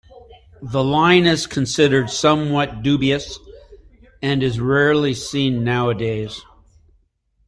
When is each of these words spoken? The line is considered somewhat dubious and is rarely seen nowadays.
The 0.63 0.83
line 0.83 1.27
is 1.27 1.45
considered 1.45 2.09
somewhat 2.09 2.81
dubious 2.81 3.37
and 4.19 4.41
is 4.41 4.59
rarely 4.59 5.13
seen 5.13 5.63
nowadays. 5.63 6.41